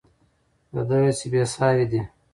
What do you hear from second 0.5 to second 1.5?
د ده هڅې بې